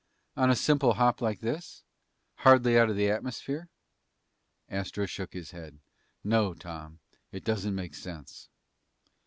"On 0.35 0.49
a 0.49 0.55
simple 0.55 0.93
hop 0.95 1.21
like 1.21 1.41
this? 1.41 1.83
Hardly 2.37 2.75
out 2.75 2.89
of 2.89 2.95
the 2.95 3.07
atmosphere?" 3.11 3.69
Astro 4.67 5.05
shook 5.05 5.33
his 5.33 5.51
head. 5.51 5.77
"No, 6.23 6.55
Tom. 6.55 6.97
It 7.31 7.43
doesn't 7.43 7.75
make 7.75 7.93
sense." 7.93 8.49